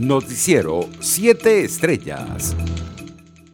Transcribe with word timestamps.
Noticiero 0.00 0.88
7 0.98 1.62
Estrellas. 1.62 2.56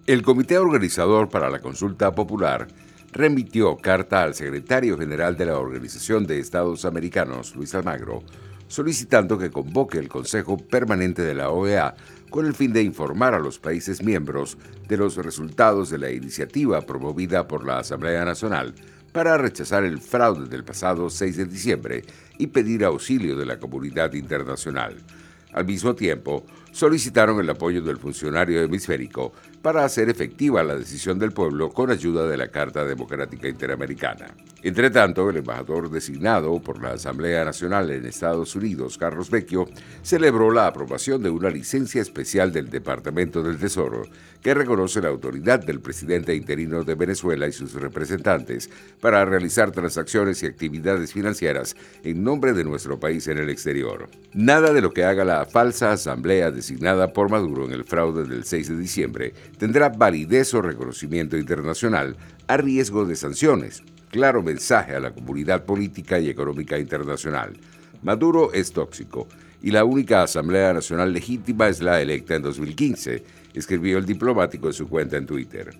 El 0.06 0.22
Comité 0.22 0.58
Organizador 0.58 1.28
para 1.28 1.50
la 1.50 1.58
Consulta 1.58 2.14
Popular 2.14 2.68
remitió 3.10 3.76
carta 3.76 4.22
al 4.22 4.36
secretario 4.36 4.96
general 4.96 5.36
de 5.36 5.46
la 5.46 5.58
Organización 5.58 6.24
de 6.24 6.38
Estados 6.38 6.84
Americanos, 6.84 7.56
Luis 7.56 7.74
Almagro, 7.74 8.22
solicitando 8.68 9.38
que 9.38 9.50
convoque 9.50 9.98
el 9.98 10.08
Consejo 10.08 10.56
Permanente 10.56 11.22
de 11.22 11.34
la 11.34 11.50
OEA 11.50 11.96
con 12.30 12.46
el 12.46 12.54
fin 12.54 12.72
de 12.72 12.84
informar 12.84 13.34
a 13.34 13.40
los 13.40 13.58
países 13.58 14.04
miembros 14.04 14.56
de 14.86 14.98
los 14.98 15.16
resultados 15.16 15.90
de 15.90 15.98
la 15.98 16.12
iniciativa 16.12 16.80
promovida 16.82 17.48
por 17.48 17.66
la 17.66 17.80
Asamblea 17.80 18.24
Nacional 18.24 18.72
para 19.10 19.36
rechazar 19.36 19.82
el 19.82 19.98
fraude 19.98 20.48
del 20.48 20.62
pasado 20.62 21.10
6 21.10 21.38
de 21.38 21.46
diciembre 21.46 22.04
y 22.38 22.46
pedir 22.46 22.84
auxilio 22.84 23.36
de 23.36 23.46
la 23.46 23.58
comunidad 23.58 24.12
internacional. 24.12 24.94
Al 25.56 25.64
mismo 25.64 25.94
tiempo, 25.94 26.44
solicitaron 26.76 27.40
el 27.40 27.48
apoyo 27.48 27.80
del 27.80 27.96
funcionario 27.96 28.60
hemisférico 28.60 29.32
para 29.62 29.82
hacer 29.82 30.10
efectiva 30.10 30.62
la 30.62 30.76
decisión 30.76 31.18
del 31.18 31.32
pueblo 31.32 31.70
con 31.70 31.90
ayuda 31.90 32.28
de 32.28 32.36
la 32.36 32.48
Carta 32.48 32.84
Democrática 32.84 33.48
Interamericana. 33.48 34.26
Entre 34.62 34.90
tanto, 34.90 35.30
el 35.30 35.38
embajador 35.38 35.90
designado 35.90 36.60
por 36.60 36.82
la 36.82 36.90
Asamblea 36.90 37.46
Nacional 37.46 37.90
en 37.90 38.04
Estados 38.04 38.54
Unidos, 38.56 38.98
Carlos 38.98 39.30
Vecchio, 39.30 39.66
celebró 40.02 40.50
la 40.50 40.66
aprobación 40.66 41.22
de 41.22 41.30
una 41.30 41.48
licencia 41.48 42.02
especial 42.02 42.52
del 42.52 42.68
Departamento 42.68 43.42
del 43.42 43.56
Tesoro 43.56 44.02
que 44.42 44.54
reconoce 44.54 45.00
la 45.00 45.08
autoridad 45.08 45.64
del 45.64 45.80
presidente 45.80 46.34
interino 46.34 46.84
de 46.84 46.94
Venezuela 46.94 47.48
y 47.48 47.52
sus 47.52 47.72
representantes 47.72 48.68
para 49.00 49.24
realizar 49.24 49.70
transacciones 49.70 50.42
y 50.42 50.46
actividades 50.46 51.12
financieras 51.12 51.74
en 52.04 52.22
nombre 52.22 52.52
de 52.52 52.64
nuestro 52.64 53.00
país 53.00 53.28
en 53.28 53.38
el 53.38 53.48
exterior. 53.48 54.08
Nada 54.34 54.72
de 54.72 54.82
lo 54.82 54.92
que 54.92 55.04
haga 55.04 55.24
la 55.24 55.46
falsa 55.46 55.92
Asamblea 55.92 56.50
designada 56.66 57.12
por 57.12 57.30
Maduro 57.30 57.64
en 57.64 57.72
el 57.72 57.84
fraude 57.84 58.24
del 58.24 58.42
6 58.42 58.70
de 58.70 58.76
diciembre 58.76 59.32
tendrá 59.56 59.88
validez 59.88 60.52
o 60.52 60.60
reconocimiento 60.60 61.36
internacional 61.36 62.16
a 62.48 62.56
riesgo 62.56 63.04
de 63.04 63.14
sanciones. 63.14 63.84
Claro 64.10 64.42
mensaje 64.42 64.96
a 64.96 64.98
la 64.98 65.12
comunidad 65.12 65.64
política 65.64 66.18
y 66.18 66.28
económica 66.28 66.76
internacional. 66.76 67.56
Maduro 68.02 68.52
es 68.52 68.72
tóxico 68.72 69.28
y 69.62 69.70
la 69.70 69.84
única 69.84 70.24
Asamblea 70.24 70.72
Nacional 70.72 71.12
legítima 71.12 71.68
es 71.68 71.80
la 71.80 72.02
electa 72.02 72.34
en 72.34 72.42
2015, 72.42 73.22
escribió 73.54 73.98
el 73.98 74.04
diplomático 74.04 74.66
en 74.66 74.72
su 74.72 74.88
cuenta 74.88 75.16
en 75.16 75.26
Twitter. 75.26 75.70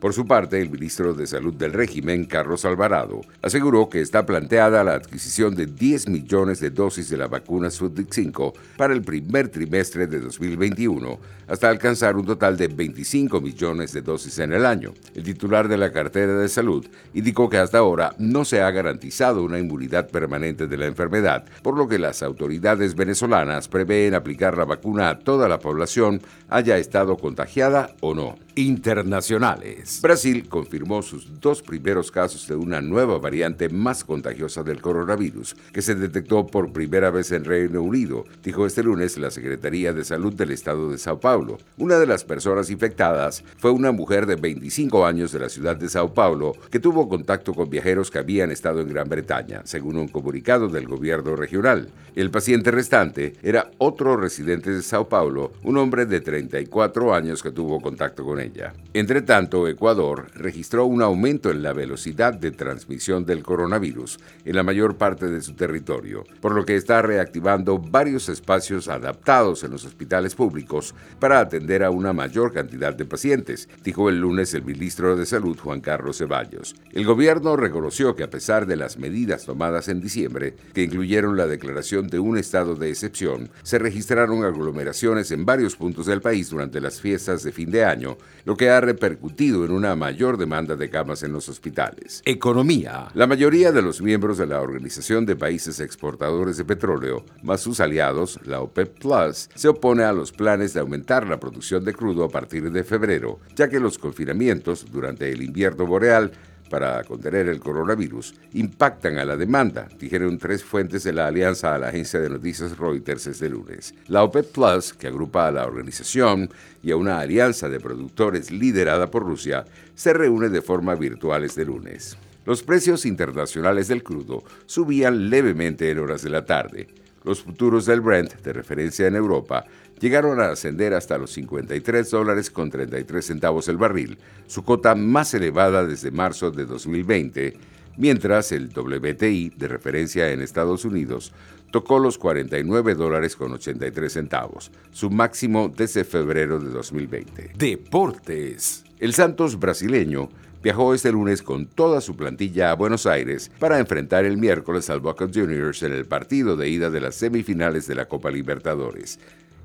Por 0.00 0.14
su 0.14 0.26
parte, 0.26 0.62
el 0.62 0.70
ministro 0.70 1.12
de 1.12 1.26
Salud 1.26 1.52
del 1.52 1.74
régimen, 1.74 2.24
Carlos 2.24 2.64
Alvarado, 2.64 3.20
aseguró 3.42 3.90
que 3.90 4.00
está 4.00 4.24
planteada 4.24 4.82
la 4.82 4.94
adquisición 4.94 5.54
de 5.54 5.66
10 5.66 6.08
millones 6.08 6.58
de 6.58 6.70
dosis 6.70 7.10
de 7.10 7.18
la 7.18 7.26
vacuna 7.26 7.70
Sputnik 7.70 8.10
5 8.10 8.54
para 8.78 8.94
el 8.94 9.02
primer 9.02 9.50
trimestre 9.50 10.06
de 10.06 10.20
2021, 10.20 11.18
hasta 11.48 11.68
alcanzar 11.68 12.16
un 12.16 12.24
total 12.24 12.56
de 12.56 12.68
25 12.68 13.42
millones 13.42 13.92
de 13.92 14.00
dosis 14.00 14.38
en 14.38 14.54
el 14.54 14.64
año. 14.64 14.94
El 15.14 15.22
titular 15.22 15.68
de 15.68 15.76
la 15.76 15.92
cartera 15.92 16.34
de 16.34 16.48
salud 16.48 16.86
indicó 17.12 17.50
que 17.50 17.58
hasta 17.58 17.76
ahora 17.76 18.14
no 18.16 18.46
se 18.46 18.62
ha 18.62 18.70
garantizado 18.70 19.44
una 19.44 19.58
inmunidad 19.58 20.08
permanente 20.08 20.66
de 20.66 20.78
la 20.78 20.86
enfermedad, 20.86 21.44
por 21.62 21.76
lo 21.76 21.88
que 21.88 21.98
las 21.98 22.22
autoridades 22.22 22.94
venezolanas 22.94 23.68
prevén 23.68 24.14
aplicar 24.14 24.56
la 24.56 24.64
vacuna 24.64 25.10
a 25.10 25.18
toda 25.18 25.46
la 25.46 25.58
población, 25.58 26.22
haya 26.48 26.78
estado 26.78 27.18
contagiada 27.18 27.94
o 28.00 28.14
no. 28.14 28.38
Internacionales. 28.60 30.00
Brasil 30.02 30.46
confirmó 30.48 31.00
sus 31.00 31.40
dos 31.40 31.62
primeros 31.62 32.10
casos 32.10 32.46
de 32.46 32.54
una 32.54 32.82
nueva 32.82 33.18
variante 33.18 33.70
más 33.70 34.04
contagiosa 34.04 34.62
del 34.62 34.82
coronavirus, 34.82 35.56
que 35.72 35.80
se 35.80 35.94
detectó 35.94 36.46
por 36.46 36.70
primera 36.72 37.10
vez 37.10 37.32
en 37.32 37.44
Reino 37.46 37.80
Unido, 37.80 38.26
dijo 38.44 38.66
este 38.66 38.82
lunes 38.82 39.16
la 39.16 39.30
Secretaría 39.30 39.94
de 39.94 40.04
Salud 40.04 40.34
del 40.34 40.50
Estado 40.50 40.90
de 40.90 40.98
Sao 40.98 41.18
Paulo. 41.20 41.56
Una 41.78 41.98
de 41.98 42.06
las 42.06 42.24
personas 42.24 42.68
infectadas 42.68 43.42
fue 43.56 43.70
una 43.70 43.92
mujer 43.92 44.26
de 44.26 44.36
25 44.36 45.06
años 45.06 45.32
de 45.32 45.38
la 45.40 45.48
ciudad 45.48 45.76
de 45.76 45.88
Sao 45.88 46.12
Paulo 46.12 46.52
que 46.70 46.80
tuvo 46.80 47.08
contacto 47.08 47.54
con 47.54 47.70
viajeros 47.70 48.10
que 48.10 48.18
habían 48.18 48.50
estado 48.50 48.80
en 48.80 48.88
Gran 48.88 49.08
Bretaña, 49.08 49.62
según 49.64 49.96
un 49.96 50.08
comunicado 50.08 50.68
del 50.68 50.86
gobierno 50.86 51.34
regional. 51.34 51.88
El 52.14 52.30
paciente 52.30 52.70
restante 52.70 53.34
era 53.42 53.70
otro 53.78 54.16
residente 54.16 54.70
de 54.70 54.82
Sao 54.82 55.08
Paulo, 55.08 55.52
un 55.62 55.78
hombre 55.78 56.04
de 56.04 56.20
34 56.20 57.14
años 57.14 57.42
que 57.42 57.52
tuvo 57.52 57.80
contacto 57.80 58.24
con 58.24 58.40
ella. 58.40 58.49
Entre 58.92 59.22
tanto, 59.22 59.68
Ecuador 59.68 60.26
registró 60.34 60.84
un 60.84 61.02
aumento 61.02 61.50
en 61.50 61.62
la 61.62 61.72
velocidad 61.72 62.34
de 62.34 62.50
transmisión 62.50 63.24
del 63.24 63.42
coronavirus 63.42 64.18
en 64.44 64.56
la 64.56 64.62
mayor 64.62 64.96
parte 64.96 65.26
de 65.26 65.40
su 65.40 65.54
territorio, 65.54 66.24
por 66.40 66.54
lo 66.54 66.64
que 66.64 66.76
está 66.76 67.00
reactivando 67.02 67.78
varios 67.78 68.28
espacios 68.28 68.88
adaptados 68.88 69.62
en 69.62 69.70
los 69.70 69.84
hospitales 69.84 70.34
públicos 70.34 70.94
para 71.18 71.40
atender 71.40 71.84
a 71.84 71.90
una 71.90 72.12
mayor 72.12 72.52
cantidad 72.52 72.94
de 72.94 73.04
pacientes, 73.04 73.68
dijo 73.84 74.08
el 74.08 74.20
lunes 74.20 74.54
el 74.54 74.64
ministro 74.64 75.16
de 75.16 75.26
Salud 75.26 75.56
Juan 75.58 75.80
Carlos 75.80 76.18
Ceballos. 76.18 76.74
El 76.92 77.04
gobierno 77.04 77.56
reconoció 77.56 78.16
que 78.16 78.24
a 78.24 78.30
pesar 78.30 78.66
de 78.66 78.76
las 78.76 78.98
medidas 78.98 79.44
tomadas 79.44 79.88
en 79.88 80.00
diciembre, 80.00 80.56
que 80.74 80.82
incluyeron 80.82 81.36
la 81.36 81.46
declaración 81.46 82.08
de 82.08 82.18
un 82.18 82.38
estado 82.38 82.74
de 82.74 82.90
excepción, 82.90 83.50
se 83.62 83.78
registraron 83.78 84.44
aglomeraciones 84.44 85.30
en 85.30 85.44
varios 85.44 85.76
puntos 85.76 86.06
del 86.06 86.20
país 86.20 86.50
durante 86.50 86.80
las 86.80 87.00
fiestas 87.00 87.42
de 87.42 87.52
fin 87.52 87.70
de 87.70 87.84
año, 87.84 88.16
lo 88.44 88.56
que 88.56 88.70
ha 88.70 88.80
repercutido 88.80 89.64
en 89.64 89.72
una 89.72 89.96
mayor 89.96 90.36
demanda 90.36 90.76
de 90.76 90.90
camas 90.90 91.22
en 91.22 91.32
los 91.32 91.48
hospitales. 91.48 92.22
Economía. 92.24 93.08
La 93.14 93.26
mayoría 93.26 93.72
de 93.72 93.82
los 93.82 94.00
miembros 94.02 94.38
de 94.38 94.46
la 94.46 94.60
Organización 94.60 95.26
de 95.26 95.36
Países 95.36 95.80
Exportadores 95.80 96.56
de 96.56 96.64
Petróleo, 96.64 97.24
más 97.42 97.60
sus 97.60 97.80
aliados, 97.80 98.38
la 98.44 98.60
OPEP 98.60 98.98
Plus, 99.00 99.48
se 99.54 99.68
opone 99.68 100.04
a 100.04 100.12
los 100.12 100.32
planes 100.32 100.74
de 100.74 100.80
aumentar 100.80 101.26
la 101.26 101.40
producción 101.40 101.84
de 101.84 101.92
crudo 101.92 102.24
a 102.24 102.28
partir 102.28 102.70
de 102.70 102.84
febrero, 102.84 103.40
ya 103.54 103.68
que 103.68 103.80
los 103.80 103.98
confinamientos 103.98 104.86
durante 104.90 105.30
el 105.30 105.42
invierno 105.42 105.86
boreal 105.86 106.32
para 106.70 107.04
contener 107.04 107.48
el 107.48 107.60
coronavirus 107.60 108.34
impactan 108.54 109.18
a 109.18 109.26
la 109.26 109.36
demanda, 109.36 109.88
dijeron 109.98 110.38
tres 110.38 110.64
fuentes 110.64 111.04
de 111.04 111.12
la 111.12 111.26
alianza 111.26 111.74
a 111.74 111.78
la 111.78 111.88
agencia 111.88 112.18
de 112.20 112.30
noticias 112.30 112.78
Reuters 112.78 113.26
este 113.26 113.50
lunes. 113.50 113.94
La 114.06 114.22
OPEP 114.22 114.52
Plus, 114.52 114.94
que 114.94 115.08
agrupa 115.08 115.48
a 115.48 115.50
la 115.50 115.66
organización 115.66 116.48
y 116.82 116.92
a 116.92 116.96
una 116.96 117.18
alianza 117.18 117.68
de 117.68 117.80
productores 117.80 118.50
liderada 118.50 119.10
por 119.10 119.24
Rusia, 119.24 119.66
se 119.94 120.14
reúne 120.14 120.48
de 120.48 120.62
forma 120.62 120.94
virtual 120.94 121.44
este 121.44 121.66
lunes. 121.66 122.16
Los 122.46 122.62
precios 122.62 123.04
internacionales 123.04 123.88
del 123.88 124.02
crudo 124.02 124.42
subían 124.64 125.28
levemente 125.28 125.90
en 125.90 125.98
horas 125.98 126.22
de 126.22 126.30
la 126.30 126.46
tarde. 126.46 126.88
Los 127.24 127.42
futuros 127.42 127.86
del 127.86 128.00
Brent, 128.00 128.34
de 128.42 128.52
referencia 128.52 129.06
en 129.06 129.14
Europa, 129.14 129.66
llegaron 130.00 130.40
a 130.40 130.50
ascender 130.50 130.94
hasta 130.94 131.18
los 131.18 131.32
53 131.32 132.10
dólares 132.10 132.50
con 132.50 132.70
33 132.70 133.24
centavos 133.24 133.68
el 133.68 133.76
barril, 133.76 134.18
su 134.46 134.64
cota 134.64 134.94
más 134.94 135.34
elevada 135.34 135.84
desde 135.84 136.10
marzo 136.10 136.50
de 136.50 136.64
2020, 136.64 137.56
mientras 137.98 138.52
el 138.52 138.70
WTI, 138.74 139.52
de 139.56 139.68
referencia 139.68 140.30
en 140.30 140.40
Estados 140.40 140.84
Unidos, 140.84 141.32
tocó 141.70 141.98
los 141.98 142.18
49 142.18 142.94
dólares 142.94 143.36
con 143.36 143.52
83 143.52 144.12
centavos, 144.12 144.70
su 144.90 145.10
máximo 145.10 145.72
desde 145.74 146.04
febrero 146.04 146.58
de 146.58 146.70
2020. 146.70 147.52
Deportes. 147.56 148.84
El 148.98 149.14
Santos 149.14 149.58
brasileño 149.58 150.30
viajó 150.62 150.94
este 150.94 151.12
lunes 151.12 151.42
con 151.42 151.66
toda 151.66 152.00
su 152.00 152.16
plantilla 152.16 152.70
a 152.70 152.74
Buenos 152.74 153.06
Aires 153.06 153.50
para 153.58 153.78
enfrentar 153.78 154.24
el 154.24 154.36
miércoles 154.36 154.90
al 154.90 155.00
Boca 155.00 155.26
Juniors 155.32 155.82
en 155.82 155.92
el 155.92 156.06
partido 156.06 156.56
de 156.56 156.68
ida 156.68 156.90
de 156.90 157.00
las 157.00 157.14
semifinales 157.14 157.86
de 157.86 157.94
la 157.94 158.06
Copa 158.06 158.30
Libertadores. 158.30 159.18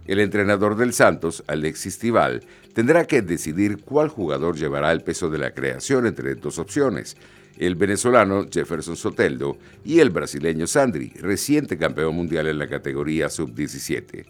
El 0.07 0.19
entrenador 0.19 0.77
del 0.77 0.93
Santos, 0.93 1.43
Alexis 1.47 1.97
Tival, 1.97 2.43
tendrá 2.73 3.05
que 3.05 3.21
decidir 3.21 3.79
cuál 3.83 4.09
jugador 4.09 4.55
llevará 4.55 4.91
el 4.91 5.01
peso 5.01 5.29
de 5.29 5.39
la 5.39 5.51
creación 5.51 6.05
entre 6.05 6.35
dos 6.35 6.59
opciones, 6.59 7.17
el 7.57 7.75
venezolano 7.75 8.45
Jefferson 8.51 8.95
Soteldo 8.95 9.57
y 9.83 9.99
el 9.99 10.11
brasileño 10.11 10.67
Sandri, 10.67 11.09
reciente 11.21 11.77
campeón 11.77 12.15
mundial 12.15 12.47
en 12.47 12.59
la 12.59 12.67
categoría 12.67 13.29
sub-17. 13.29 14.25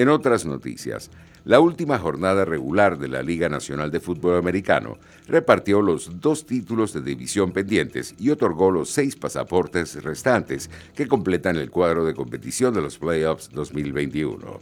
En 0.00 0.08
otras 0.08 0.46
noticias, 0.46 1.10
la 1.44 1.60
última 1.60 1.98
jornada 1.98 2.46
regular 2.46 2.98
de 2.98 3.06
la 3.06 3.22
Liga 3.22 3.50
Nacional 3.50 3.90
de 3.90 4.00
Fútbol 4.00 4.38
Americano 4.38 4.96
repartió 5.28 5.82
los 5.82 6.22
dos 6.22 6.46
títulos 6.46 6.94
de 6.94 7.02
división 7.02 7.52
pendientes 7.52 8.14
y 8.18 8.30
otorgó 8.30 8.70
los 8.70 8.88
seis 8.88 9.14
pasaportes 9.14 10.02
restantes 10.02 10.70
que 10.94 11.06
completan 11.06 11.56
el 11.56 11.70
cuadro 11.70 12.06
de 12.06 12.14
competición 12.14 12.72
de 12.72 12.80
los 12.80 12.96
playoffs 12.96 13.50
2021. 13.50 14.60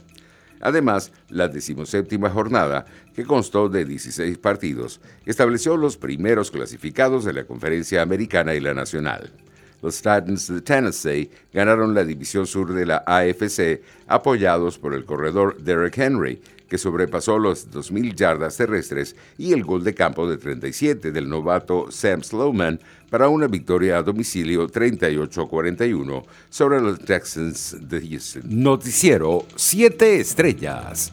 Además, 0.59 1.13
la 1.29 1.47
decimoséptima 1.47 2.29
jornada, 2.29 2.83
que 3.15 3.23
constó 3.23 3.69
de 3.69 3.85
16 3.85 4.39
partidos, 4.39 4.99
estableció 5.25 5.77
los 5.77 5.95
primeros 5.95 6.51
clasificados 6.51 7.23
de 7.23 7.31
la 7.31 7.45
Conferencia 7.45 8.01
Americana 8.01 8.55
y 8.55 8.59
la 8.59 8.73
Nacional. 8.73 9.31
Los 9.81 9.97
Titans 9.97 10.47
de 10.47 10.61
Tennessee 10.61 11.29
ganaron 11.53 11.93
la 11.93 12.03
división 12.03 12.45
sur 12.45 12.73
de 12.73 12.85
la 12.85 13.03
AFC, 13.05 13.81
apoyados 14.07 14.77
por 14.77 14.93
el 14.93 15.05
corredor 15.05 15.61
Derek 15.61 15.97
Henry, 15.97 16.41
que 16.67 16.77
sobrepasó 16.77 17.39
los 17.39 17.71
2.000 17.71 18.15
yardas 18.15 18.57
terrestres, 18.57 19.15
y 19.37 19.53
el 19.53 19.63
gol 19.63 19.83
de 19.83 19.93
campo 19.93 20.29
de 20.29 20.37
37 20.37 21.11
del 21.11 21.27
novato 21.27 21.91
Sam 21.91 22.23
Slowman 22.23 22.79
para 23.09 23.27
una 23.27 23.47
victoria 23.47 23.97
a 23.97 24.03
domicilio 24.03 24.67
38-41 24.67 26.23
sobre 26.49 26.79
los 26.79 26.99
Texans 26.99 27.75
de 27.81 28.07
Houston. 28.07 28.43
Noticiero 28.45 29.45
7 29.55 30.19
Estrellas. 30.19 31.11